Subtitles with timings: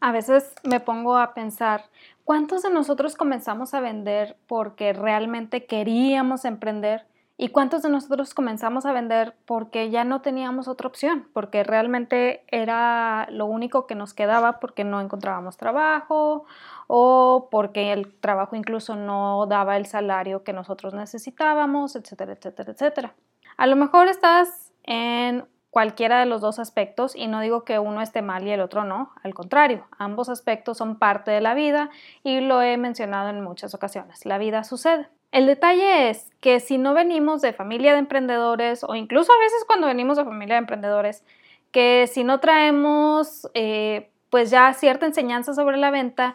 [0.00, 1.84] A veces me pongo a pensar,
[2.24, 7.06] ¿cuántos de nosotros comenzamos a vender porque realmente queríamos emprender?
[7.36, 11.26] ¿Y cuántos de nosotros comenzamos a vender porque ya no teníamos otra opción?
[11.32, 16.44] Porque realmente era lo único que nos quedaba porque no encontrábamos trabajo
[16.86, 23.14] o porque el trabajo incluso no daba el salario que nosotros necesitábamos, etcétera, etcétera, etcétera.
[23.56, 28.02] A lo mejor estás en cualquiera de los dos aspectos y no digo que uno
[28.02, 31.90] esté mal y el otro no, al contrario, ambos aspectos son parte de la vida
[32.24, 35.08] y lo he mencionado en muchas ocasiones, la vida sucede.
[35.32, 39.64] El detalle es que si no venimos de familia de emprendedores o incluso a veces
[39.64, 41.24] cuando venimos de familia de emprendedores,
[41.70, 46.34] que si no traemos eh, pues ya cierta enseñanza sobre la venta,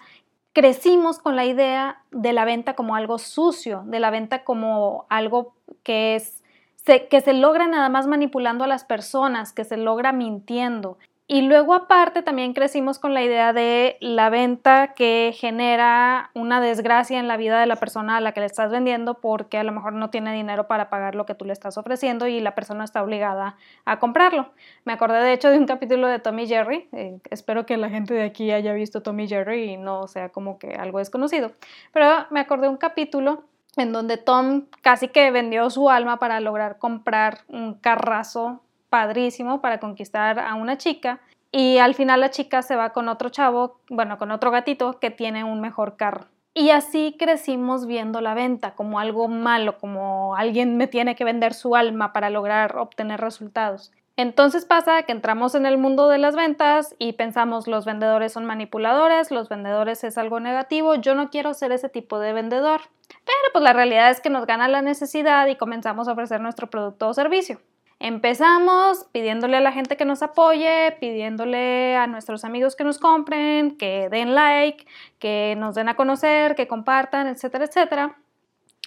[0.53, 5.53] crecimos con la idea de la venta como algo sucio, de la venta como algo
[5.83, 6.41] que es
[6.85, 10.97] que se logra nada más manipulando a las personas, que se logra mintiendo.
[11.27, 17.19] Y luego aparte también crecimos con la idea de la venta que genera una desgracia
[17.19, 19.71] en la vida de la persona a la que le estás vendiendo porque a lo
[19.71, 22.83] mejor no tiene dinero para pagar lo que tú le estás ofreciendo y la persona
[22.83, 24.51] está obligada a comprarlo.
[24.83, 26.87] Me acordé de hecho de un capítulo de Tommy Jerry.
[26.91, 30.59] Eh, espero que la gente de aquí haya visto Tommy Jerry y no sea como
[30.59, 31.53] que algo desconocido.
[31.91, 33.45] Pero me acordé de un capítulo
[33.77, 39.79] en donde Tom casi que vendió su alma para lograr comprar un carrazo padrísimo para
[39.79, 41.19] conquistar a una chica
[41.51, 45.09] y al final la chica se va con otro chavo, bueno, con otro gatito que
[45.09, 46.27] tiene un mejor carro.
[46.53, 51.53] Y así crecimos viendo la venta como algo malo, como alguien me tiene que vender
[51.53, 53.91] su alma para lograr obtener resultados.
[54.17, 58.45] Entonces pasa que entramos en el mundo de las ventas y pensamos los vendedores son
[58.45, 62.81] manipuladores, los vendedores es algo negativo, yo no quiero ser ese tipo de vendedor.
[63.09, 66.69] Pero pues la realidad es que nos gana la necesidad y comenzamos a ofrecer nuestro
[66.69, 67.59] producto o servicio.
[67.99, 73.77] Empezamos pidiéndole a la gente que nos apoye, pidiéndole a nuestros amigos que nos compren,
[73.77, 74.85] que den like,
[75.19, 78.17] que nos den a conocer, que compartan, etcétera, etcétera.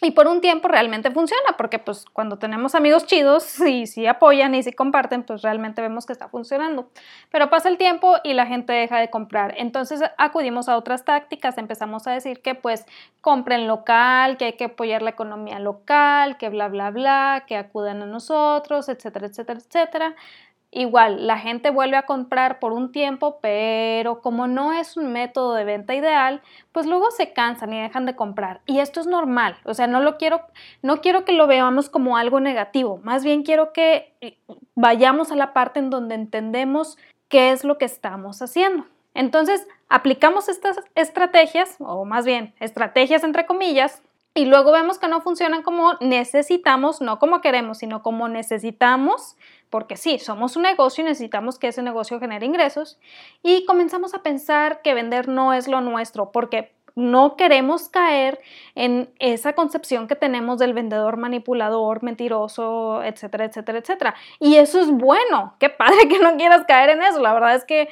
[0.01, 4.55] Y por un tiempo realmente funciona, porque pues cuando tenemos amigos chidos y si apoyan
[4.55, 6.89] y si comparten, pues realmente vemos que está funcionando.
[7.31, 9.55] Pero pasa el tiempo y la gente deja de comprar.
[9.57, 12.85] Entonces acudimos a otras tácticas, empezamos a decir que pues
[13.21, 18.01] compren local, que hay que apoyar la economía local, que bla, bla, bla, que acudan
[18.03, 20.17] a nosotros, etcétera, etcétera, etcétera.
[20.71, 25.55] Igual, la gente vuelve a comprar por un tiempo, pero como no es un método
[25.55, 26.43] de venta ideal,
[26.73, 28.61] pues luego se cansan y dejan de comprar.
[28.67, 30.43] Y esto es normal, o sea, no lo quiero,
[30.83, 34.37] no quiero que lo veamos como algo negativo, más bien quiero que eh,
[34.75, 36.99] vayamos a la parte en donde entendemos
[37.29, 38.85] qué es lo que estamos haciendo.
[39.15, 44.03] Entonces, aplicamos estas estrategias, o más bien estrategias entre comillas,
[44.35, 49.37] y luego vemos que no funcionan como necesitamos, no como queremos, sino como necesitamos,
[49.71, 52.99] porque sí, somos un negocio y necesitamos que ese negocio genere ingresos.
[53.43, 58.41] Y comenzamos a pensar que vender no es lo nuestro, porque no queremos caer
[58.75, 64.15] en esa concepción que tenemos del vendedor manipulador, mentiroso, etcétera, etcétera, etcétera.
[64.41, 67.21] Y eso es bueno, qué padre que no quieras caer en eso.
[67.21, 67.89] La verdad es que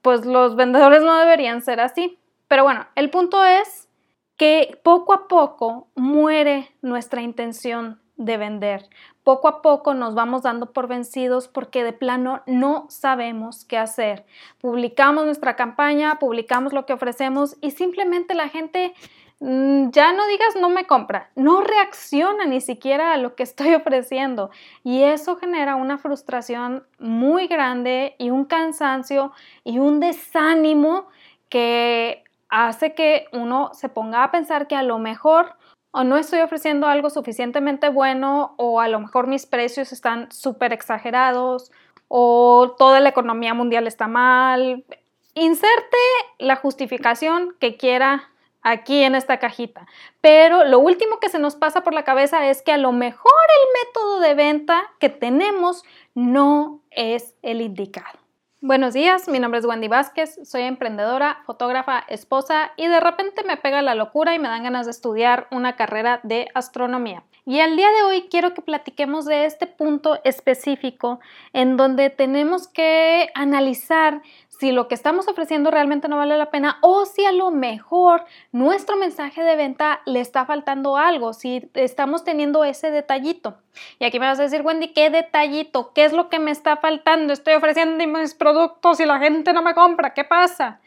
[0.00, 2.20] pues los vendedores no deberían ser así.
[2.46, 3.88] Pero bueno, el punto es
[4.36, 8.88] que poco a poco muere nuestra intención de vender.
[9.26, 14.24] Poco a poco nos vamos dando por vencidos porque de plano no sabemos qué hacer.
[14.60, 18.94] Publicamos nuestra campaña, publicamos lo que ofrecemos y simplemente la gente
[19.40, 23.74] mm, ya no digas no me compra, no reacciona ni siquiera a lo que estoy
[23.74, 24.50] ofreciendo
[24.84, 29.32] y eso genera una frustración muy grande y un cansancio
[29.64, 31.08] y un desánimo
[31.48, 35.56] que hace que uno se ponga a pensar que a lo mejor
[35.96, 40.74] o no estoy ofreciendo algo suficientemente bueno o a lo mejor mis precios están súper
[40.74, 41.72] exagerados
[42.08, 44.84] o toda la economía mundial está mal.
[45.32, 45.96] Inserte
[46.38, 48.28] la justificación que quiera
[48.60, 49.86] aquí en esta cajita.
[50.20, 53.32] Pero lo último que se nos pasa por la cabeza es que a lo mejor
[53.48, 55.82] el método de venta que tenemos
[56.14, 58.25] no es el indicado.
[58.66, 63.56] Buenos días, mi nombre es Wendy Vázquez, soy emprendedora, fotógrafa, esposa y de repente me
[63.56, 67.22] pega la locura y me dan ganas de estudiar una carrera de astronomía.
[67.48, 71.20] Y el día de hoy quiero que platiquemos de este punto específico
[71.52, 76.78] en donde tenemos que analizar si lo que estamos ofreciendo realmente no vale la pena
[76.82, 82.24] o si a lo mejor nuestro mensaje de venta le está faltando algo, si estamos
[82.24, 83.58] teniendo ese detallito.
[84.00, 85.92] Y aquí me vas a decir, Wendy, ¿qué detallito?
[85.92, 87.32] ¿Qué es lo que me está faltando?
[87.32, 90.14] Estoy ofreciendo mis productos y la gente no me compra.
[90.14, 90.80] ¿Qué pasa?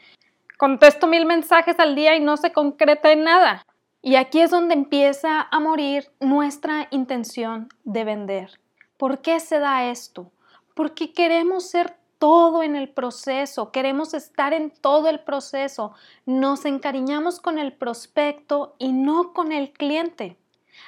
[0.58, 3.64] Contesto mil mensajes al día y no se concreta en nada.
[4.02, 8.58] Y aquí es donde empieza a morir nuestra intención de vender.
[8.96, 10.32] ¿Por qué se da esto?
[10.74, 15.92] Porque queremos ser todo en el proceso, queremos estar en todo el proceso,
[16.24, 20.38] nos encariñamos con el prospecto y no con el cliente.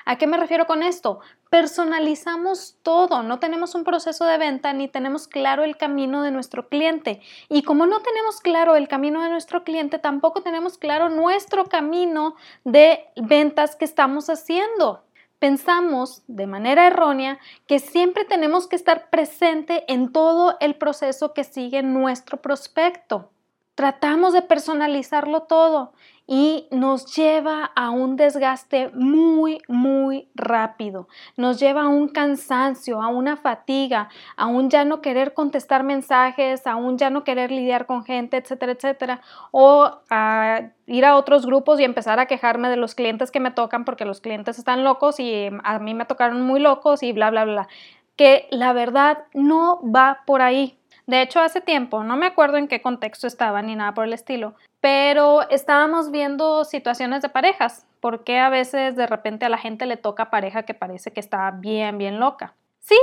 [0.05, 1.20] ¿A qué me refiero con esto?
[1.53, 6.71] Personalizamos todo, no tenemos un proceso de venta ni tenemos claro el camino de nuestro
[6.71, 7.21] cliente.
[7.51, 12.37] Y como no tenemos claro el camino de nuestro cliente, tampoco tenemos claro nuestro camino
[12.65, 15.05] de ventas que estamos haciendo.
[15.39, 21.45] Pensamos de manera errónea que siempre tenemos que estar presente en todo el proceso que
[21.45, 23.31] sigue nuestro prospecto.
[23.75, 25.95] Tratamos de personalizarlo todo
[26.27, 31.09] y nos lleva a un desgaste muy, muy rápido.
[31.39, 36.67] Nos lleva a un cansancio, a una fatiga, a un ya no querer contestar mensajes,
[36.67, 39.21] a un ya no querer lidiar con gente, etcétera, etcétera.
[39.53, 43.53] O a ir a otros grupos y empezar a quejarme de los clientes que me
[43.53, 47.31] tocan porque los clientes están locos y a mí me tocaron muy locos y bla,
[47.31, 47.69] bla, bla.
[48.17, 50.79] Que la verdad no va por ahí.
[51.12, 54.14] De hecho, hace tiempo, no me acuerdo en qué contexto estaba ni nada por el
[54.14, 59.85] estilo, pero estábamos viendo situaciones de parejas, porque a veces de repente a la gente
[59.85, 62.55] le toca pareja que parece que está bien, bien loca.
[62.81, 62.97] Sí,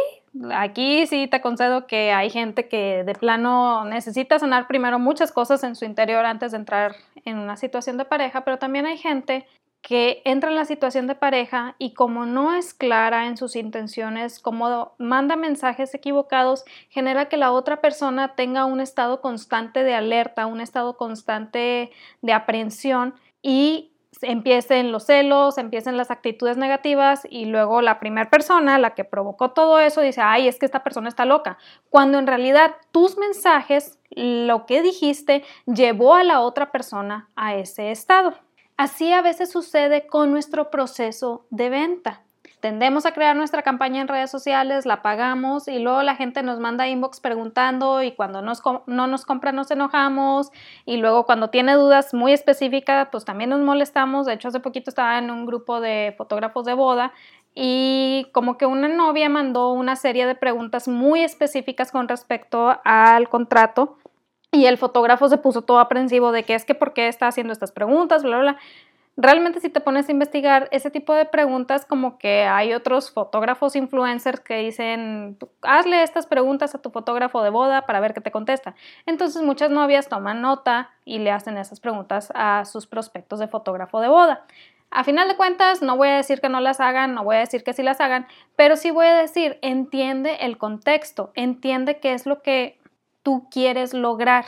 [0.56, 5.64] aquí sí te concedo que hay gente que de plano necesita sanar primero muchas cosas
[5.64, 6.96] en su interior antes de entrar
[7.26, 9.46] en una situación de pareja, pero también hay gente
[9.82, 14.40] que entra en la situación de pareja y como no es clara en sus intenciones,
[14.40, 20.46] como manda mensajes equivocados, genera que la otra persona tenga un estado constante de alerta,
[20.48, 21.92] un estado constante
[22.22, 23.92] de aprehensión y
[24.22, 29.52] empiecen los celos, empiecen las actitudes negativas y luego la primera persona, la que provocó
[29.52, 31.58] todo eso, dice, ay, es que esta persona está loca,
[31.90, 37.92] cuando en realidad tus mensajes, lo que dijiste, llevó a la otra persona a ese
[37.92, 38.34] estado.
[38.80, 42.22] Así a veces sucede con nuestro proceso de venta.
[42.62, 46.62] Tendemos a crear nuestra campaña en redes sociales, la pagamos y luego la gente nos
[46.62, 50.52] manda inbox preguntando y cuando no nos compra nos enojamos
[50.86, 54.28] y luego cuando tiene dudas muy específicas pues también nos molestamos.
[54.28, 57.12] De hecho hace poquito estaba en un grupo de fotógrafos de boda
[57.54, 63.28] y como que una novia mandó una serie de preguntas muy específicas con respecto al
[63.28, 63.98] contrato
[64.52, 67.54] y el fotógrafo se puso todo aprensivo de que es que por qué está haciendo
[67.54, 68.60] estas preguntas, bla, bla, bla.
[69.22, 73.76] Realmente si te pones a investigar ese tipo de preguntas, como que hay otros fotógrafos
[73.76, 78.32] influencers que dicen, hazle estas preguntas a tu fotógrafo de boda para ver qué te
[78.32, 78.76] contesta.
[79.06, 84.00] Entonces muchas novias toman nota y le hacen esas preguntas a sus prospectos de fotógrafo
[84.00, 84.46] de boda.
[84.90, 87.40] A final de cuentas, no voy a decir que no las hagan, no voy a
[87.40, 88.26] decir que sí las hagan,
[88.56, 92.79] pero sí voy a decir, entiende el contexto, entiende qué es lo que
[93.24, 94.46] tú quieres lograr.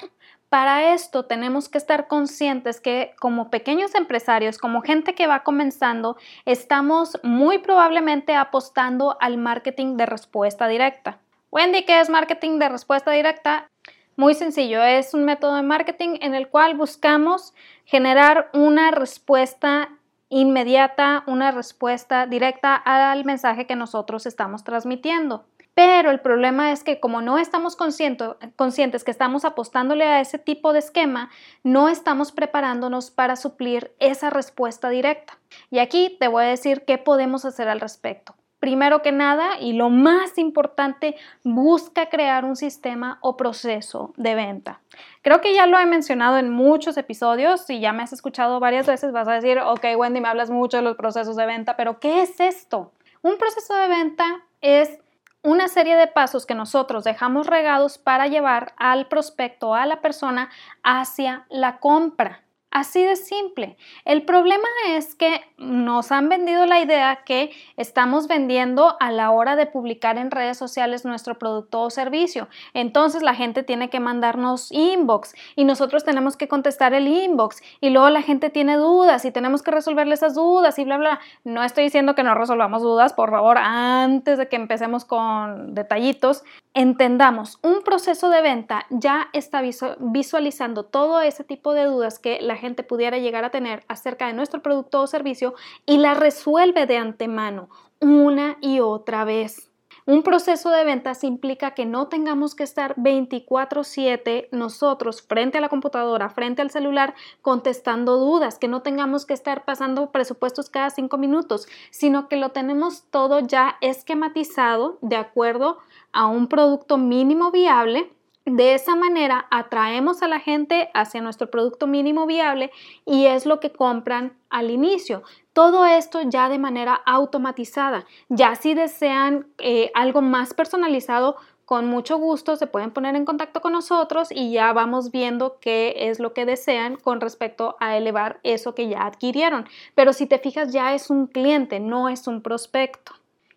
[0.50, 6.18] Para esto tenemos que estar conscientes que como pequeños empresarios, como gente que va comenzando,
[6.45, 11.19] estamos muy probablemente apostando al marketing de respuesta directa.
[11.51, 13.69] Wendy, ¿qué es marketing de respuesta directa?
[14.18, 17.53] Muy sencillo, es un método de marketing en el cual buscamos
[17.85, 19.89] generar una respuesta
[20.27, 25.45] inmediata, una respuesta directa al mensaje que nosotros estamos transmitiendo.
[25.73, 30.73] Pero el problema es que como no estamos conscientes que estamos apostándole a ese tipo
[30.73, 31.29] de esquema,
[31.63, 35.39] no estamos preparándonos para suplir esa respuesta directa.
[35.69, 38.35] Y aquí te voy a decir qué podemos hacer al respecto.
[38.59, 44.81] Primero que nada, y lo más importante, busca crear un sistema o proceso de venta.
[45.24, 48.86] Creo que ya lo he mencionado en muchos episodios y ya me has escuchado varias
[48.86, 52.00] veces, vas a decir, ok, Wendy, me hablas mucho de los procesos de venta, pero
[52.00, 52.91] ¿qué es esto?
[53.24, 55.00] Un proceso de venta es
[55.43, 60.50] una serie de pasos que nosotros dejamos regados para llevar al prospecto, a la persona,
[60.83, 62.43] hacia la compra.
[62.71, 63.75] Así de simple.
[64.05, 69.57] El problema es que nos han vendido la idea que estamos vendiendo a la hora
[69.57, 72.47] de publicar en redes sociales nuestro producto o servicio.
[72.73, 77.89] Entonces la gente tiene que mandarnos inbox y nosotros tenemos que contestar el inbox y
[77.89, 81.19] luego la gente tiene dudas y tenemos que resolverle esas dudas y bla, bla.
[81.43, 86.45] No estoy diciendo que no resolvamos dudas, por favor, antes de que empecemos con detallitos,
[86.73, 89.61] entendamos, un proceso de venta ya está
[89.99, 94.34] visualizando todo ese tipo de dudas que la gente pudiera llegar a tener acerca de
[94.34, 95.53] nuestro producto o servicio
[95.86, 99.72] y la resuelve de antemano una y otra vez.
[100.08, 105.70] Un proceso de ventas implica que no tengamos que estar 24/7 nosotros frente a la
[105.70, 107.13] computadora, frente al celular,
[107.44, 112.50] contestando dudas, que no tengamos que estar pasando presupuestos cada cinco minutos, sino que lo
[112.50, 115.77] tenemos todo ya esquematizado de acuerdo
[116.13, 118.12] a un producto mínimo viable
[118.45, 122.71] de esa manera atraemos a la gente hacia nuestro producto mínimo viable
[123.05, 125.24] y es lo que compran al inicio.
[125.53, 128.05] Todo esto ya de manera automatizada.
[128.29, 133.62] Ya si desean eh, algo más personalizado, con mucho gusto se pueden poner en contacto
[133.62, 138.39] con nosotros y ya vamos viendo qué es lo que desean con respecto a elevar
[138.43, 139.65] eso que ya adquirieron.
[139.95, 143.13] Pero si te fijas, ya es un cliente, no es un prospecto.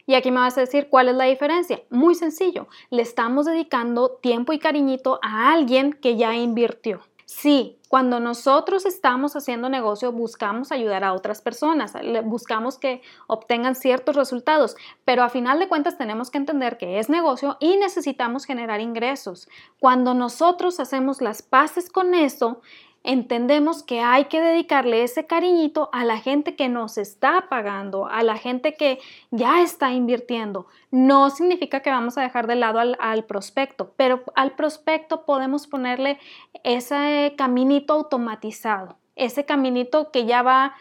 [0.06, 1.82] Y aquí me vas a decir cuál es la diferencia.
[1.90, 7.00] Muy sencillo, le estamos dedicando tiempo y cariñito a alguien que ya invirtió.
[7.26, 11.94] Sí, cuando nosotros estamos haciendo negocio buscamos ayudar a otras personas,
[12.24, 17.08] buscamos que obtengan ciertos resultados, pero a final de cuentas tenemos que entender que es
[17.08, 19.48] negocio y necesitamos generar ingresos.
[19.80, 22.60] Cuando nosotros hacemos las paces con eso,
[23.04, 28.22] entendemos que hay que dedicarle ese cariñito a la gente que nos está pagando, a
[28.22, 28.98] la gente que
[29.30, 30.66] ya está invirtiendo.
[30.90, 36.18] No significa que vamos a dejar de lado al, prospecto, pero al prospecto podemos ponerle
[36.64, 40.74] ese caminito automatizado, ese caminito que ya va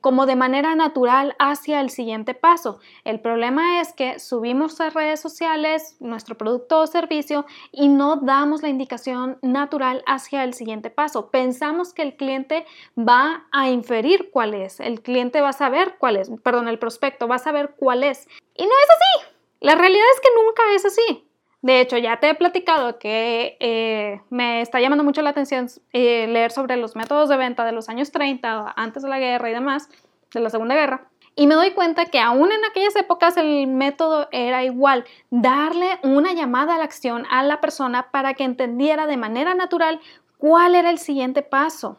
[0.00, 2.78] como de manera natural hacia el siguiente paso.
[3.04, 8.62] El problema es que subimos a redes sociales nuestro producto o servicio y no damos
[8.62, 11.30] la indicación natural hacia el siguiente paso.
[11.30, 12.66] Pensamos que el cliente
[12.98, 17.26] va a inferir cuál es, el cliente va a saber cuál es, perdón, el prospecto
[17.26, 18.28] va a saber cuál es.
[18.54, 19.34] Y no es así.
[19.60, 21.26] La realidad es que nunca es así.
[21.64, 26.26] De hecho, ya te he platicado que eh, me está llamando mucho la atención eh,
[26.26, 29.54] leer sobre los métodos de venta de los años 30, antes de la guerra y
[29.54, 29.88] demás,
[30.34, 31.08] de la Segunda Guerra.
[31.34, 36.34] Y me doy cuenta que aún en aquellas épocas el método era igual, darle una
[36.34, 40.02] llamada a la acción a la persona para que entendiera de manera natural
[40.36, 41.98] cuál era el siguiente paso.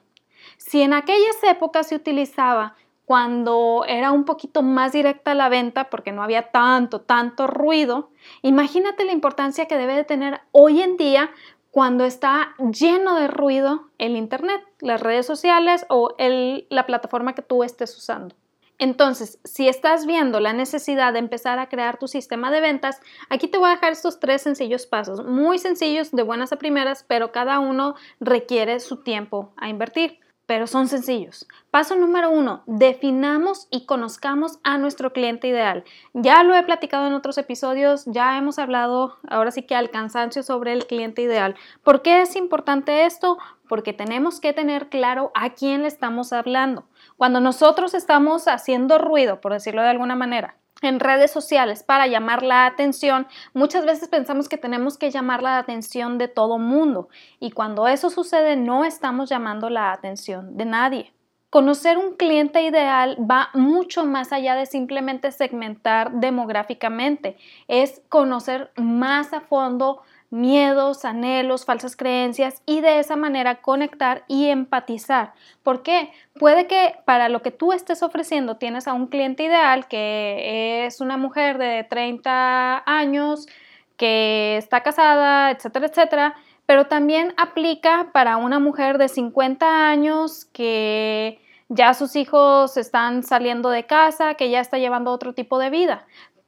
[0.58, 6.12] Si en aquellas épocas se utilizaba cuando era un poquito más directa la venta porque
[6.12, 8.10] no había tanto, tanto ruido,
[8.42, 11.32] imagínate la importancia que debe de tener hoy en día
[11.70, 17.64] cuando está lleno de ruido el Internet, las redes sociales o la plataforma que tú
[17.64, 18.34] estés usando.
[18.78, 23.48] Entonces, si estás viendo la necesidad de empezar a crear tu sistema de ventas, aquí
[23.48, 27.32] te voy a dejar estos tres sencillos pasos, muy sencillos de buenas a primeras, pero
[27.32, 31.48] cada uno requiere su tiempo a invertir pero son sencillos.
[31.72, 35.84] Paso número uno, definamos y conozcamos a nuestro cliente ideal.
[36.14, 40.44] Ya lo he platicado en otros episodios, ya hemos hablado ahora sí que al cansancio
[40.44, 41.56] sobre el cliente ideal.
[41.84, 43.38] ¿Por qué es importante esto?
[43.68, 46.86] Porque tenemos que tener claro a quién le estamos hablando.
[47.18, 52.44] Cuando nosotros estamos haciendo ruido, por decirlo de alguna manera, en redes sociales para llamar
[52.44, 57.52] la atención, muchas veces pensamos que tenemos que llamar la atención de todo mundo y
[57.52, 61.14] cuando eso sucede no estamos llamando la atención de nadie.
[61.50, 67.38] Conocer un cliente ideal va mucho más allá de simplemente segmentar demográficamente,
[67.70, 74.48] es conocer más a fondo miedos, anhelos, falsas creencias y de esa manera conectar y
[74.48, 75.34] empatizar.
[75.64, 76.12] ¿Por qué?
[76.40, 81.02] Puede que para lo que tú estés ofreciendo tienes a un cliente ideal que es
[81.02, 83.48] una mujer de 30 años,
[83.98, 91.40] que está casada, etcétera, etcétera, pero también aplica para una mujer de 50 años que
[91.70, 96.06] ya sus hijos están saliendo de casa, que ya está llevando otro tipo de vida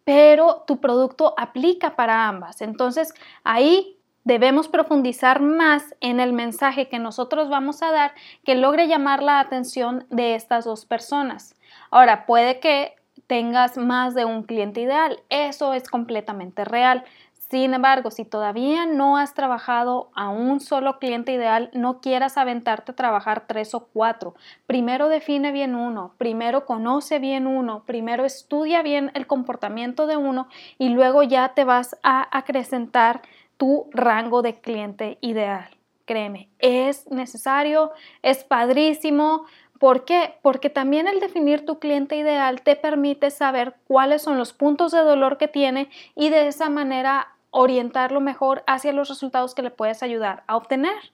[0.08, 2.62] pero tu producto aplica para ambas.
[2.62, 8.14] Entonces ahí debemos profundizar más en el mensaje que nosotros vamos a dar
[8.46, 11.56] que logre llamar la atención de estas dos personas.
[11.92, 12.96] Ahora, puede que
[13.28, 17.04] tengas más de un cliente ideal, eso es completamente real.
[17.50, 22.92] Sin embargo, si todavía no has trabajado a un solo cliente ideal, no quieras aventarte
[22.92, 24.36] a trabajar tres o cuatro.
[24.66, 30.50] Primero define bien uno, primero conoce bien uno, primero estudia bien el comportamiento de uno
[30.78, 33.22] y luego ya te vas a acrecentar
[33.56, 35.70] tu rango de cliente ideal.
[36.04, 37.92] Créeme, es necesario,
[38.24, 39.46] es padrísimo.
[39.80, 40.36] ¿Por qué?
[40.42, 45.00] Porque también el definir tu cliente ideal te permite saber cuáles son los puntos de
[45.00, 50.04] dolor que tiene y de esa manera orientarlo mejor hacia los resultados que le puedes
[50.04, 51.12] ayudar a obtener.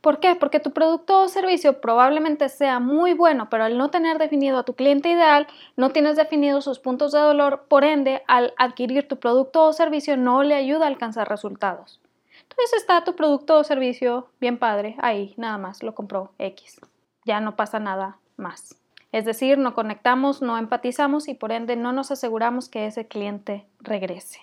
[0.00, 0.34] ¿Por qué?
[0.34, 4.62] Porque tu producto o servicio probablemente sea muy bueno, pero al no tener definido a
[4.62, 9.18] tu cliente ideal, no tienes definido sus puntos de dolor, por ende, al adquirir tu
[9.18, 12.00] producto o servicio no le ayuda a alcanzar resultados.
[12.42, 16.80] Entonces está tu producto o servicio bien padre, ahí, nada más, lo compró X.
[17.24, 18.76] Ya no pasa nada más.
[19.10, 23.64] Es decir, no conectamos, no empatizamos y por ende no nos aseguramos que ese cliente
[23.80, 24.40] regrese.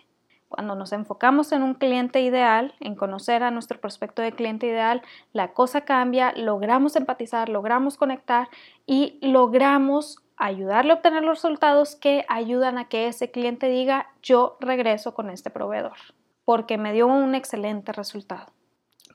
[0.52, 5.02] Cuando nos enfocamos en un cliente ideal, en conocer a nuestro prospecto de cliente ideal,
[5.34, 8.50] la cosa cambia, logramos empatizar, logramos conectar
[8.86, 14.58] y logramos ayudarle a obtener los resultados que ayudan a que ese cliente diga yo
[14.60, 15.98] regreso con este proveedor
[16.44, 18.48] porque me dio un excelente resultado.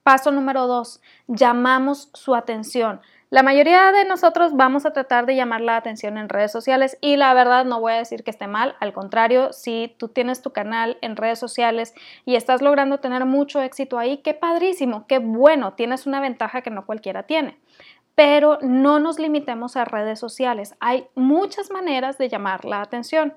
[0.03, 3.03] Paso número dos, llamamos su atención.
[3.29, 7.17] La mayoría de nosotros vamos a tratar de llamar la atención en redes sociales y
[7.17, 10.53] la verdad no voy a decir que esté mal, al contrario, si tú tienes tu
[10.53, 11.93] canal en redes sociales
[12.25, 16.71] y estás logrando tener mucho éxito ahí, qué padrísimo, qué bueno, tienes una ventaja que
[16.71, 17.59] no cualquiera tiene.
[18.15, 23.35] Pero no nos limitemos a redes sociales, hay muchas maneras de llamar la atención.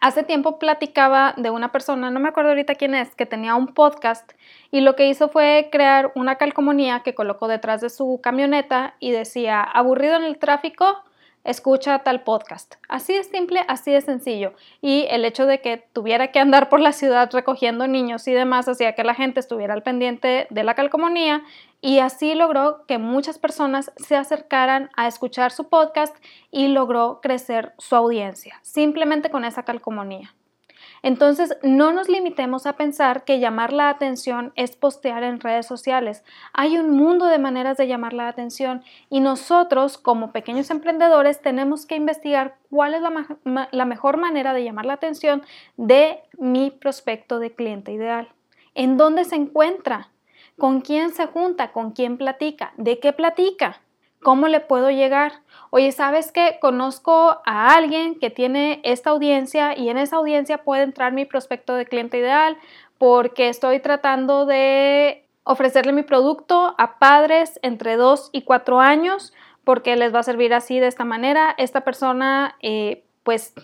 [0.00, 3.66] Hace tiempo platicaba de una persona, no me acuerdo ahorita quién es, que tenía un
[3.66, 4.30] podcast
[4.70, 9.10] y lo que hizo fue crear una calcomanía que colocó detrás de su camioneta y
[9.10, 11.02] decía, aburrido en el tráfico,
[11.44, 12.74] escucha tal podcast.
[12.88, 14.54] Así de simple, así de sencillo.
[14.80, 18.68] Y el hecho de que tuviera que andar por la ciudad recogiendo niños y demás
[18.68, 21.42] hacía que la gente estuviera al pendiente de la calcomanía
[21.80, 26.16] y así logró que muchas personas se acercaran a escuchar su podcast
[26.50, 30.34] y logró crecer su audiencia, simplemente con esa calcomanía.
[31.02, 36.24] Entonces, no nos limitemos a pensar que llamar la atención es postear en redes sociales.
[36.52, 41.86] Hay un mundo de maneras de llamar la atención y nosotros, como pequeños emprendedores, tenemos
[41.86, 45.42] que investigar cuál es la, mejor manera de llamar la atención
[45.76, 48.28] de mi prospecto de cliente ideal.
[48.74, 50.10] ¿En dónde se encuentra?
[50.56, 51.72] ¿Con quién se junta?
[51.72, 52.72] ¿Con quién platica?
[52.76, 53.80] ¿De qué platica?
[54.22, 55.32] ¿Cómo le puedo llegar?
[55.70, 56.58] Oye, ¿sabes qué?
[56.60, 61.74] Conozco a alguien que tiene esta audiencia y en esa audiencia puede entrar mi prospecto
[61.74, 62.56] de cliente ideal
[62.98, 69.32] porque estoy tratando de ofrecerle mi producto a padres entre 2 y 4 años
[69.64, 71.54] porque les va a servir así de esta manera.
[71.56, 73.54] Esta persona eh, pues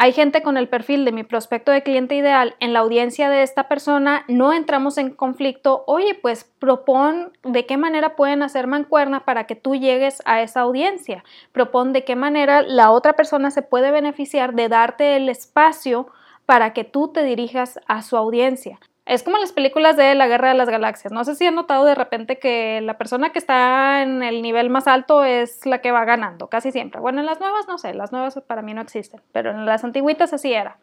[0.00, 3.42] hay gente con el perfil de mi prospecto de cliente ideal en la audiencia de
[3.42, 9.24] esta persona, no entramos en conflicto, oye, pues propon de qué manera pueden hacer mancuerna
[9.24, 13.62] para que tú llegues a esa audiencia, propon de qué manera la otra persona se
[13.62, 16.06] puede beneficiar de darte el espacio
[16.46, 18.78] para que tú te dirijas a su audiencia.
[19.08, 21.14] Es como las películas de la Guerra de las Galaxias.
[21.14, 24.68] No sé si han notado de repente que la persona que está en el nivel
[24.68, 27.00] más alto es la que va ganando, casi siempre.
[27.00, 29.82] Bueno, en las nuevas no sé, las nuevas para mí no existen, pero en las
[29.82, 30.76] antiguitas así era.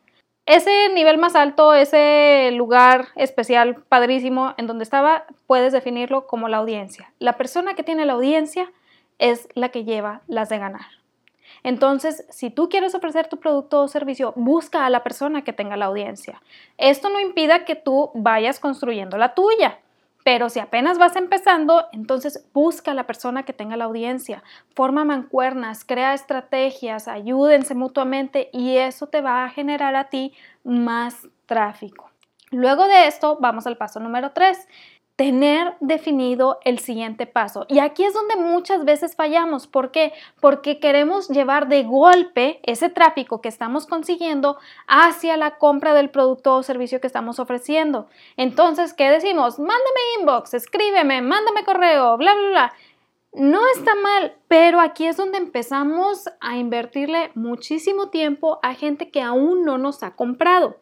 [0.48, 6.58] Ese nivel más alto, ese lugar especial, padrísimo, en donde estaba, puedes definirlo como la
[6.58, 7.14] audiencia.
[7.20, 8.72] La persona que tiene la audiencia
[9.20, 10.88] es la que lleva las de ganar.
[11.66, 15.76] Entonces, si tú quieres ofrecer tu producto o servicio, busca a la persona que tenga
[15.76, 16.40] la audiencia.
[16.78, 19.80] Esto no impida que tú vayas construyendo la tuya.
[20.24, 24.44] Pero si apenas vas empezando, entonces busca a la persona que tenga la audiencia,
[24.76, 31.28] forma mancuernas, crea estrategias, ayúdense mutuamente y eso te va a generar a ti más
[31.48, 32.12] tráfico.
[32.52, 34.68] Luego de esto, vamos al paso número 3
[35.16, 37.66] tener definido el siguiente paso.
[37.70, 39.66] Y aquí es donde muchas veces fallamos.
[39.66, 40.12] ¿Por qué?
[40.42, 46.56] Porque queremos llevar de golpe ese tráfico que estamos consiguiendo hacia la compra del producto
[46.56, 48.08] o servicio que estamos ofreciendo.
[48.36, 49.58] Entonces, ¿qué decimos?
[49.58, 52.74] Mándame inbox, escríbeme, mándame correo, bla, bla, bla.
[53.34, 59.22] No está mal, pero aquí es donde empezamos a invertirle muchísimo tiempo a gente que
[59.22, 60.78] aún no nos ha comprado.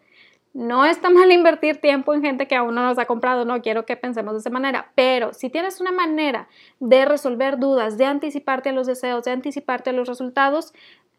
[0.53, 3.87] No está mal invertir tiempo en gente que aún no nos ha comprado, no quiero
[3.87, 6.47] que pensemos de esa manera, pero si tienes una manera
[6.79, 10.73] de resolver dudas, de anticiparte a los deseos, de anticiparte a los resultados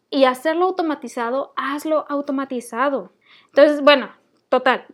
[0.09, 3.11] y hacerlo automatizado, hazlo automatizado.
[3.47, 4.09] Entonces, bueno,
[4.47, 4.85] total,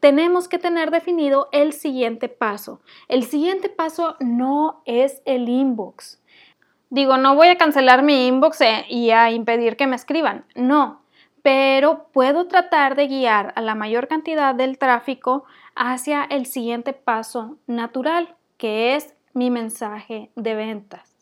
[0.00, 2.80] tenemos que tener definido el siguiente paso.
[3.06, 6.20] El siguiente paso no es el inbox.
[6.90, 10.44] Digo, no voy a cancelar mi inbox eh, y a impedir que me escriban.
[10.56, 11.02] No,
[11.46, 15.44] pero puedo tratar de guiar a la mayor cantidad del tráfico
[15.76, 21.14] hacia el siguiente paso natural, que es mi mensaje de ventas.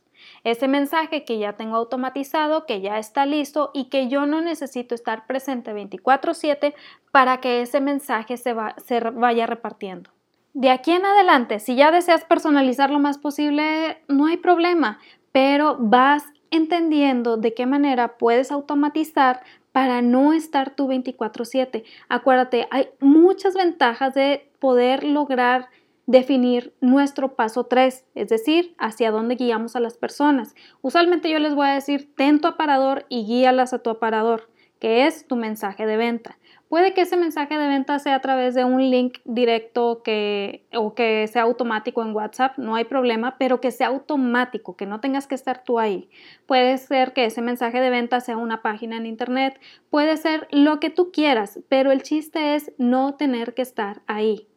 [0.43, 4.95] Ese mensaje que ya tengo automatizado, que ya está listo y que yo no necesito
[4.95, 6.75] estar presente 24/7
[7.13, 10.09] para que ese mensaje se, se vaya repartiendo.
[10.55, 15.01] De aquí en adelante, si ya deseas personalizar lo más posible, no hay problema,
[15.33, 19.43] pero vas entendiendo de qué manera puedes automatizar
[19.75, 21.83] para no estar tú 24/7.
[22.09, 25.69] Acuérdate, hay muchas ventajas de poder lograr
[26.07, 30.55] definir nuestro paso 3, es decir, hacia dónde guiamos a las personas.
[30.81, 35.09] Usualmente yo les voy a decir, ten tu aparador y guíalas a tu aparador, que
[35.09, 36.39] es tu mensaje de venta.
[36.69, 40.95] Puede que ese mensaje de venta sea a través de un link directo que, o
[40.95, 45.27] que sea automático en WhatsApp, no hay problema, pero que sea automático, que no tengas
[45.27, 46.09] que estar tú ahí.
[46.47, 50.81] Puede ser que ese mensaje de venta sea una página en internet, puede ser lo
[50.81, 54.49] que tú quieras, pero el chiste es no tener que estar ahí.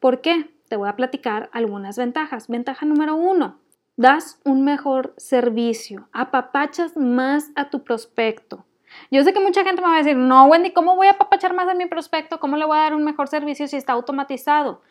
[0.00, 0.50] ¿Por qué?
[0.68, 2.48] Te voy a platicar algunas ventajas.
[2.48, 3.60] Ventaja número uno,
[3.96, 8.64] das un mejor servicio, apapachas más a tu prospecto.
[9.10, 11.54] Yo sé que mucha gente me va a decir, no, Wendy, ¿cómo voy a papachar
[11.54, 12.40] más a mi prospecto?
[12.40, 14.82] ¿Cómo le voy a dar un mejor servicio si está automatizado?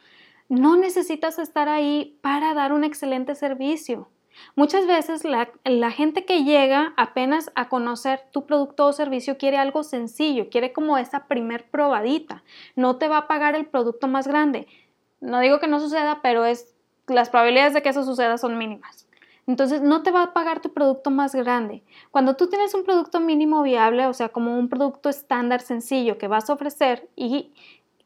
[0.50, 4.10] No necesitas estar ahí para dar un excelente servicio.
[4.56, 9.84] Muchas veces la, gente que llega apenas a conocer tu producto o servicio quiere algo
[9.84, 12.44] sencillo, quiere como esa primer probadita.
[12.76, 14.68] No te va a pagar el producto más grande.
[15.20, 16.76] No digo que no suceda, pero es
[17.08, 19.08] las probabilidades de que eso suceda son mínimas.
[19.47, 21.84] Entonces no te va a pagar tu producto más grande.
[22.12, 26.27] Cuando tú tienes un producto mínimo viable, o sea, como un producto estándar sencillo que
[26.27, 27.51] vas a ofrecer y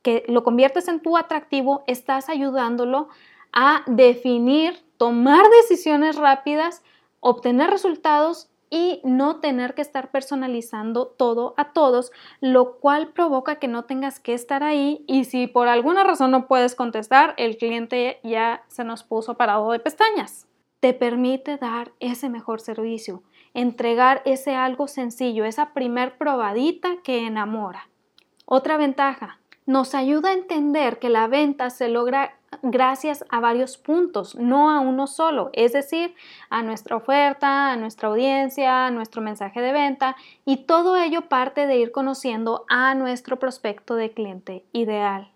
[0.01, 3.09] que lo conviertes en tu atractivo, estás ayudándolo
[3.51, 6.83] a definir, tomar decisiones rápidas,
[7.19, 13.67] obtener resultados y no tener que estar personalizando todo a todos, lo cual provoca que
[13.67, 18.19] no tengas que estar ahí y si por alguna razón no puedes contestar, el cliente
[18.23, 20.47] ya se nos puso parado de pestañas
[20.79, 27.89] te permite dar ese mejor servicio, entregar ese algo sencillo, esa primer probadita que enamora.
[28.45, 34.35] Otra ventaja, nos ayuda a entender que la venta se logra gracias a varios puntos,
[34.35, 36.13] no a uno solo, es decir,
[36.49, 41.65] a nuestra oferta, a nuestra audiencia, a nuestro mensaje de venta y todo ello parte
[41.65, 45.31] de ir conociendo a nuestro prospecto de cliente ideal.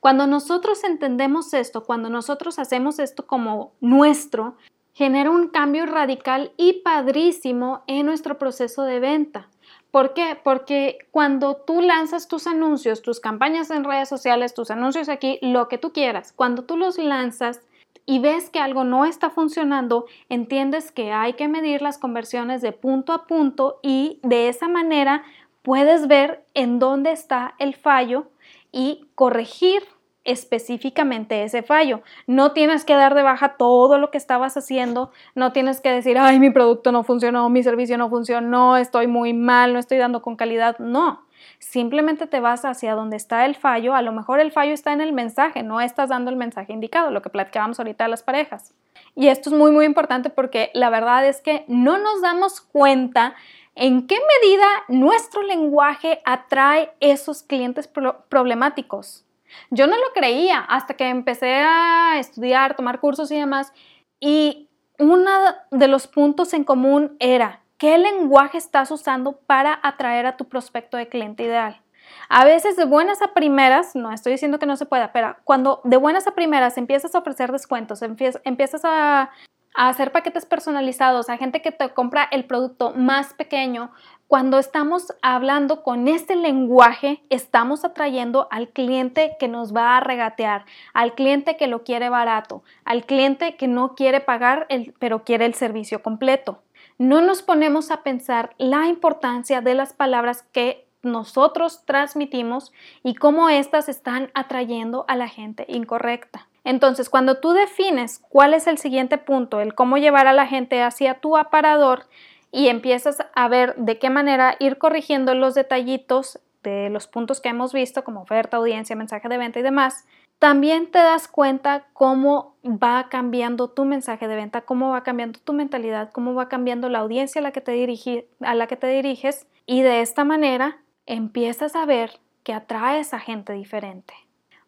[0.00, 4.56] Cuando nosotros entendemos esto, cuando nosotros hacemos esto como nuestro,
[4.96, 9.50] genera un cambio radical y padrísimo en nuestro proceso de venta.
[9.90, 10.40] ¿Por qué?
[10.42, 15.68] Porque cuando tú lanzas tus anuncios, tus campañas en redes sociales, tus anuncios aquí, lo
[15.68, 17.60] que tú quieras, cuando tú los lanzas
[18.06, 22.72] y ves que algo no está funcionando, entiendes que hay que medir las conversiones de
[22.72, 25.24] punto a punto y de esa manera
[25.60, 28.30] puedes ver en dónde está el fallo
[28.72, 29.82] y corregir
[30.26, 32.02] específicamente ese fallo.
[32.26, 36.18] No tienes que dar de baja todo lo que estabas haciendo, no tienes que decir,
[36.18, 40.22] ay, mi producto no funcionó, mi servicio no funcionó, estoy muy mal, no estoy dando
[40.22, 40.78] con calidad.
[40.78, 41.26] No,
[41.58, 43.94] simplemente te vas hacia donde está el fallo.
[43.94, 47.10] A lo mejor el fallo está en el mensaje, no estás dando el mensaje indicado,
[47.10, 48.74] lo que platicábamos ahorita de las parejas.
[49.14, 53.34] Y esto es muy, muy importante porque la verdad es que no nos damos cuenta
[53.74, 57.88] en qué medida nuestro lenguaje atrae esos clientes
[58.28, 59.25] problemáticos.
[59.70, 63.72] Yo no lo creía hasta que empecé a estudiar, tomar cursos y demás.
[64.20, 65.30] Y uno
[65.70, 70.96] de los puntos en común era, ¿qué lenguaje estás usando para atraer a tu prospecto
[70.96, 71.80] de cliente ideal?
[72.28, 75.80] A veces de buenas a primeras, no estoy diciendo que no se pueda, pero cuando
[75.84, 79.30] de buenas a primeras empiezas a ofrecer descuentos, empiezas a,
[79.74, 83.90] a hacer paquetes personalizados, a gente que te compra el producto más pequeño,
[84.28, 90.64] cuando estamos hablando con este lenguaje, estamos atrayendo al cliente que nos va a regatear,
[90.94, 95.46] al cliente que lo quiere barato, al cliente que no quiere pagar, el, pero quiere
[95.46, 96.62] el servicio completo.
[96.98, 102.72] No nos ponemos a pensar la importancia de las palabras que nosotros transmitimos
[103.04, 106.48] y cómo éstas están atrayendo a la gente incorrecta.
[106.64, 110.82] Entonces, cuando tú defines cuál es el siguiente punto, el cómo llevar a la gente
[110.82, 112.06] hacia tu aparador,
[112.52, 117.48] y empiezas a ver de qué manera ir corrigiendo los detallitos de los puntos que
[117.48, 120.04] hemos visto, como oferta, audiencia, mensaje de venta y demás,
[120.38, 125.52] también te das cuenta cómo va cambiando tu mensaje de venta, cómo va cambiando tu
[125.52, 129.46] mentalidad, cómo va cambiando la audiencia a la que te, a la que te diriges
[129.64, 134.14] y de esta manera empiezas a ver que atraes a gente diferente.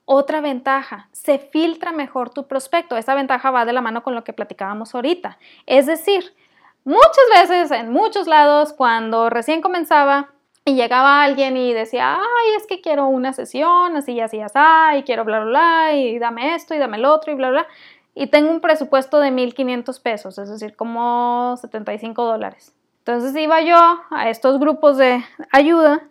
[0.05, 2.97] Otra ventaja, se filtra mejor tu prospecto.
[2.97, 5.39] Esa ventaja va de la mano con lo que platicábamos ahorita.
[5.67, 6.35] Es decir,
[6.85, 10.31] Muchas veces, en muchos lados, cuando recién comenzaba
[10.65, 14.59] y llegaba alguien y decía, ay, es que quiero una sesión, así, así, así,
[14.99, 17.67] y quiero bla, bla, bla, y dame esto y dame el otro y bla, bla,
[18.15, 22.75] y tengo un presupuesto de 1.500 pesos, es decir, como 75 dólares.
[22.99, 23.79] Entonces iba yo
[24.11, 26.03] a estos grupos de ayuda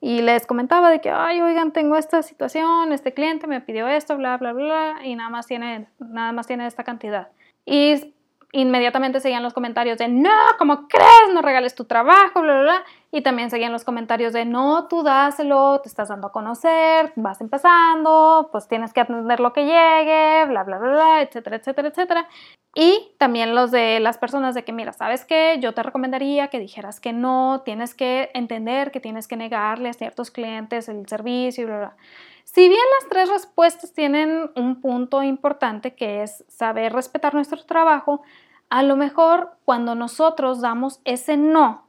[0.00, 4.16] y les comentaba de que, ay, oigan, tengo esta situación, este cliente me pidió esto,
[4.18, 7.28] bla, bla, bla, y nada más tiene, nada más tiene esta cantidad.
[7.64, 8.13] Y
[8.54, 11.32] inmediatamente seguían los comentarios de no, ¿cómo crees?
[11.32, 12.84] No regales tu trabajo, bla, bla, bla.
[13.10, 17.40] Y también seguían los comentarios de no, tú dáselo, te estás dando a conocer, vas
[17.40, 22.28] empezando, pues tienes que atender lo que llegue, bla, bla, bla, bla, etcétera, etcétera, etcétera.
[22.76, 25.58] Y también los de las personas de que, mira, ¿sabes qué?
[25.60, 29.92] Yo te recomendaría que dijeras que no, tienes que entender que tienes que negarle a
[29.92, 31.96] ciertos clientes el servicio y bla, bla.
[32.44, 38.22] Si bien las tres respuestas tienen un punto importante que es saber respetar nuestro trabajo,
[38.70, 41.86] a lo mejor cuando nosotros damos ese no,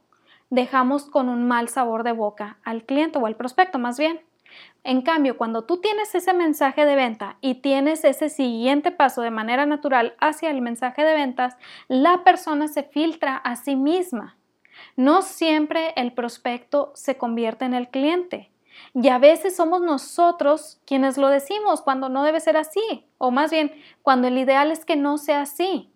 [0.50, 4.20] dejamos con un mal sabor de boca al cliente o al prospecto más bien.
[4.84, 9.32] En cambio, cuando tú tienes ese mensaje de venta y tienes ese siguiente paso de
[9.32, 11.56] manera natural hacia el mensaje de ventas,
[11.88, 14.36] la persona se filtra a sí misma.
[14.94, 18.52] No siempre el prospecto se convierte en el cliente.
[18.94, 23.50] Y a veces somos nosotros quienes lo decimos cuando no debe ser así, o más
[23.50, 25.90] bien cuando el ideal es que no sea así.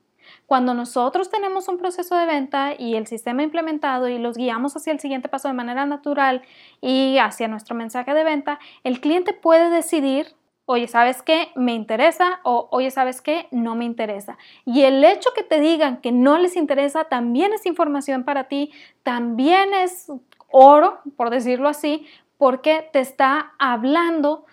[0.46, 4.92] Cuando nosotros tenemos un proceso de venta y el sistema implementado y los guiamos hacia
[4.92, 6.42] el siguiente paso de manera natural
[6.80, 10.34] y hacia nuestro mensaje de venta, el cliente puede decidir
[10.70, 11.48] oye, ¿sabes qué?
[11.56, 13.48] Me interesa o oye, ¿sabes qué?
[13.50, 14.38] No me interesa.
[14.64, 18.70] Y el hecho que te digan que no les interesa también es información para ti,
[19.02, 20.12] también es
[20.48, 22.06] oro, por decirlo así,
[22.38, 24.44] porque te está hablando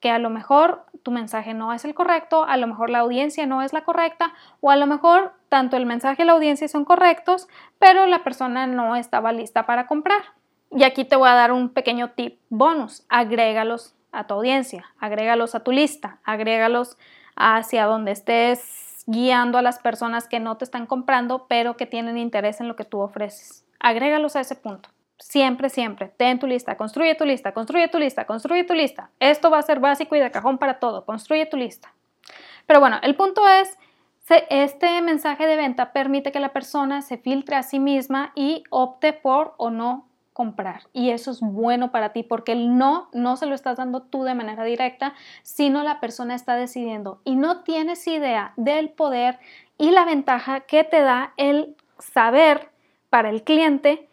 [0.00, 3.46] que a lo mejor tu mensaje no es el correcto, a lo mejor la audiencia
[3.46, 6.84] no es la correcta o a lo mejor tanto el mensaje y la audiencia son
[6.84, 10.22] correctos, pero la persona no estaba lista para comprar.
[10.70, 15.54] Y aquí te voy a dar un pequeño tip bonus, agrégalos a tu audiencia, agrégalos
[15.54, 16.96] a tu lista, agrégalos
[17.34, 22.18] hacia donde estés guiando a las personas que no te están comprando, pero que tienen
[22.18, 23.64] interés en lo que tú ofreces.
[23.80, 24.90] Agrégalos a ese punto.
[25.20, 29.10] Siempre, siempre, ten tu lista, construye tu lista, construye tu lista, construye tu lista.
[29.20, 31.92] Esto va a ser básico y de cajón para todo, construye tu lista.
[32.66, 33.76] Pero bueno, el punto es,
[34.48, 39.12] este mensaje de venta permite que la persona se filtre a sí misma y opte
[39.12, 40.84] por o no comprar.
[40.94, 44.22] Y eso es bueno para ti porque el no no se lo estás dando tú
[44.22, 47.20] de manera directa, sino la persona está decidiendo.
[47.24, 49.38] Y no tienes idea del poder
[49.76, 52.70] y la ventaja que te da el saber
[53.10, 54.08] para el cliente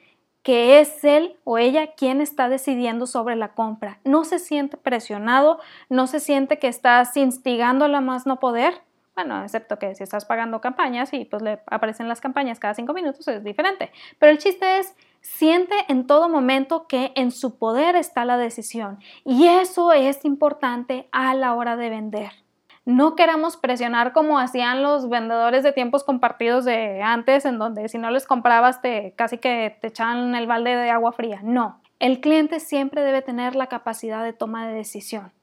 [0.47, 3.99] que es él o ella quien está decidiendo sobre la compra.
[4.05, 8.81] No se siente presionado, no se siente que estás instigando a más no poder.
[9.13, 12.93] Bueno, excepto que si estás pagando campañas y pues le aparecen las campañas cada cinco
[12.93, 13.91] minutos, es diferente.
[14.19, 18.99] Pero el chiste es, siente en todo momento que en su poder está la decisión.
[19.25, 22.46] Y eso es importante a la hora de vender
[22.87, 27.97] no queramos presionar como hacían los vendedores de tiempos compartidos de antes, en donde si
[27.97, 31.41] no les comprabas te casi que te echaban el balde de agua fría.
[31.43, 35.33] No, el cliente siempre debe tener la capacidad de toma de decisión.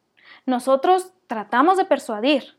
[0.47, 2.57] Nosotros tratamos de persuadir,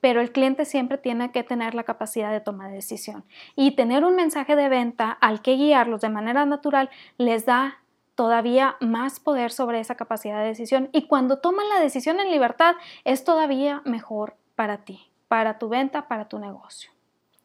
[0.00, 3.24] pero el cliente siempre tiene que tener la capacidad de toma de decisión.
[3.56, 7.78] Y tener un mensaje de venta al que guiarlos de manera natural les da
[8.18, 12.74] todavía más poder sobre esa capacidad de decisión y cuando toman la decisión en libertad
[13.04, 16.90] es todavía mejor para ti, para tu venta, para tu negocio.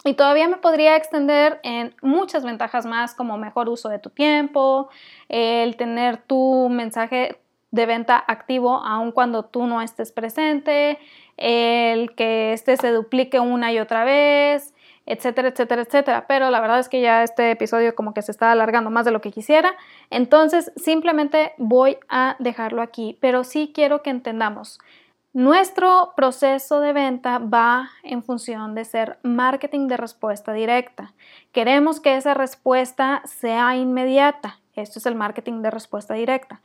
[0.03, 4.89] Y todavía me podría extender en muchas ventajas más como mejor uso de tu tiempo,
[5.29, 10.97] el tener tu mensaje de venta activo aun cuando tú no estés presente,
[11.37, 14.72] el que este se duplique una y otra vez,
[15.05, 16.25] etcétera, etcétera, etcétera.
[16.27, 19.11] Pero la verdad es que ya este episodio como que se está alargando más de
[19.11, 19.73] lo que quisiera.
[20.09, 23.17] Entonces simplemente voy a dejarlo aquí.
[23.21, 24.79] Pero sí quiero que entendamos.
[25.33, 31.13] Nuestro proceso de venta va en función de ser marketing de respuesta directa.
[31.51, 34.59] Queremos que esa respuesta sea inmediata.
[34.75, 36.61] Esto es el marketing de respuesta directa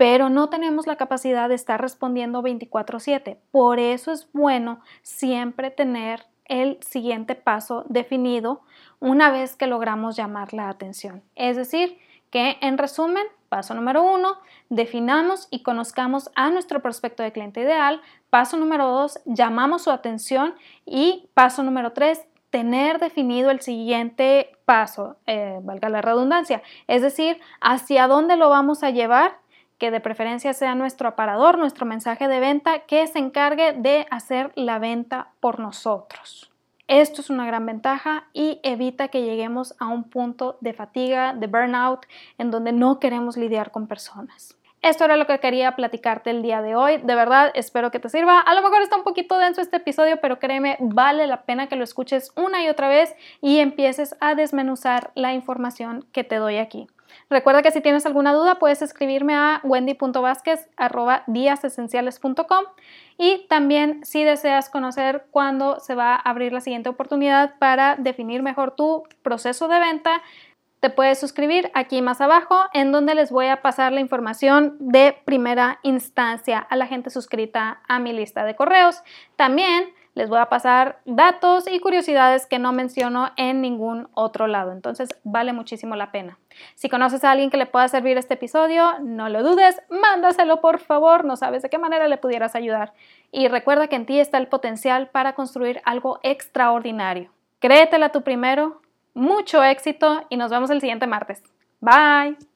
[0.00, 3.36] pero no tenemos la capacidad de estar respondiendo 24/7.
[3.50, 8.60] Por eso es bueno siempre tener el siguiente paso definido
[8.98, 11.22] una vez que logramos llamar la atención.
[11.36, 11.98] Es decir,
[12.30, 14.36] que en resumen, paso número uno,
[14.68, 18.02] definamos y conozcamos a nuestro prospecto de cliente ideal.
[18.28, 20.54] Paso número dos, llamamos su atención.
[20.84, 27.40] Y paso número tres, tener definido el siguiente paso, eh, valga la redundancia, es decir,
[27.60, 29.38] hacia dónde lo vamos a llevar
[29.80, 34.52] que de preferencia sea nuestro aparador, nuestro mensaje de venta, que se encargue de hacer
[34.54, 36.52] la venta por nosotros.
[36.86, 41.46] Esto es una gran ventaja y evita que lleguemos a un punto de fatiga, de
[41.46, 44.56] burnout, en donde no queremos lidiar con personas.
[44.82, 46.98] Esto era lo que quería platicarte el día de hoy.
[46.98, 48.40] De verdad, espero que te sirva.
[48.40, 51.76] A lo mejor está un poquito denso este episodio, pero créeme, vale la pena que
[51.76, 56.56] lo escuches una y otra vez y empieces a desmenuzar la información que te doy
[56.56, 56.86] aquí.
[57.28, 62.64] Recuerda que si tienes alguna duda puedes escribirme a wendy.vásquez.com
[63.18, 68.42] y también si deseas conocer cuándo se va a abrir la siguiente oportunidad para definir
[68.42, 70.22] mejor tu proceso de venta,
[70.80, 75.14] te puedes suscribir aquí más abajo en donde les voy a pasar la información de
[75.26, 79.02] primera instancia a la gente suscrita a mi lista de correos.
[79.36, 84.72] También les voy a pasar datos y curiosidades que no menciono en ningún otro lado.
[84.72, 86.38] Entonces vale muchísimo la pena.
[86.74, 90.78] Si conoces a alguien que le pueda servir este episodio, no lo dudes, mándaselo por
[90.78, 92.92] favor, no sabes de qué manera le pudieras ayudar.
[93.32, 97.30] Y recuerda que en ti está el potencial para construir algo extraordinario.
[97.60, 98.80] Créetela tú primero,
[99.14, 101.42] mucho éxito y nos vemos el siguiente martes.
[101.80, 102.49] Bye.